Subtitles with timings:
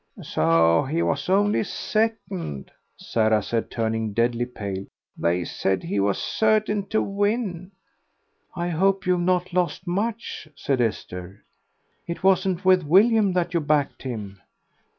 [0.23, 4.87] "So he was only second," said Sarah, turning deadly pale.
[5.15, 7.71] "They said he was certain to win."
[8.55, 11.43] "I hope you've not lost much," said Esther.
[12.07, 14.39] "It wasn't with William that you backed him."